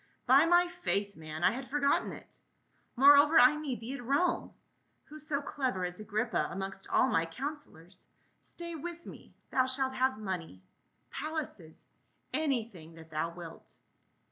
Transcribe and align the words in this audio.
"By 0.25 0.47
my 0.47 0.67
faith, 0.67 1.15
man, 1.15 1.43
I 1.43 1.51
had 1.51 1.69
forgotten 1.69 2.11
it. 2.11 2.39
Moreover, 2.95 3.37
I 3.39 3.55
need 3.55 3.81
thee 3.81 3.93
at 3.93 4.03
Rome; 4.03 4.51
who 5.03 5.19
so 5.19 5.43
clever 5.43 5.85
as 5.85 5.99
Agrippa 5.99 6.47
amongst 6.49 6.89
all 6.89 7.05
my 7.07 7.23
counselors. 7.27 8.07
Stay 8.41 8.73
with 8.73 9.05
me, 9.05 9.35
thou 9.51 9.67
shalt 9.67 9.93
have 9.93 10.17
money— 10.17 10.63
palaces— 11.21 11.85
anything 12.33 12.95
that 12.95 13.11
thou 13.11 13.29
wilt." 13.29 13.77